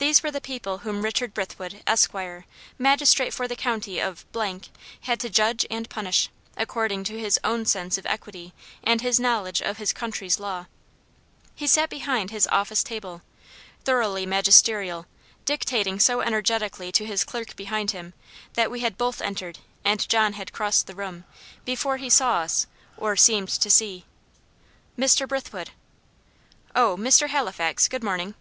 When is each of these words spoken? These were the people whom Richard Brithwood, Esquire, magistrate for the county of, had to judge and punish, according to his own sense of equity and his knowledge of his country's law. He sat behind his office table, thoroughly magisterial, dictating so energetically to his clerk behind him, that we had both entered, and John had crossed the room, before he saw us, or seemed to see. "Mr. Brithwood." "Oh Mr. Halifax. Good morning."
These 0.00 0.24
were 0.24 0.32
the 0.32 0.40
people 0.40 0.78
whom 0.78 1.02
Richard 1.02 1.34
Brithwood, 1.34 1.84
Esquire, 1.86 2.46
magistrate 2.78 3.32
for 3.32 3.46
the 3.46 3.54
county 3.54 4.00
of, 4.00 4.26
had 5.02 5.20
to 5.20 5.30
judge 5.30 5.64
and 5.70 5.88
punish, 5.88 6.30
according 6.56 7.04
to 7.04 7.16
his 7.20 7.38
own 7.44 7.64
sense 7.64 7.96
of 7.96 8.06
equity 8.06 8.52
and 8.82 9.02
his 9.02 9.20
knowledge 9.20 9.62
of 9.62 9.76
his 9.76 9.92
country's 9.92 10.40
law. 10.40 10.66
He 11.54 11.68
sat 11.68 11.90
behind 11.90 12.32
his 12.32 12.48
office 12.48 12.82
table, 12.82 13.22
thoroughly 13.84 14.26
magisterial, 14.26 15.06
dictating 15.44 16.00
so 16.00 16.20
energetically 16.20 16.90
to 16.90 17.06
his 17.06 17.22
clerk 17.22 17.54
behind 17.54 17.92
him, 17.92 18.14
that 18.54 18.68
we 18.68 18.80
had 18.80 18.98
both 18.98 19.22
entered, 19.22 19.60
and 19.84 20.08
John 20.08 20.32
had 20.32 20.52
crossed 20.52 20.88
the 20.88 20.94
room, 20.96 21.22
before 21.64 21.98
he 21.98 22.10
saw 22.10 22.38
us, 22.38 22.66
or 22.96 23.14
seemed 23.14 23.50
to 23.50 23.70
see. 23.70 24.06
"Mr. 24.98 25.28
Brithwood." 25.28 25.70
"Oh 26.74 26.96
Mr. 26.96 27.28
Halifax. 27.28 27.86
Good 27.86 28.02
morning." 28.02 28.34